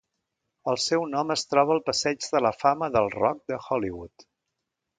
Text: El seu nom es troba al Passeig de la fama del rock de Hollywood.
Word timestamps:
El 0.71 0.79
seu 0.85 1.03
nom 1.11 1.33
es 1.35 1.43
troba 1.51 1.75
al 1.75 1.83
Passeig 1.91 2.27
de 2.37 2.43
la 2.47 2.53
fama 2.63 2.91
del 2.97 3.13
rock 3.19 3.47
de 3.53 3.61
Hollywood. 3.69 4.29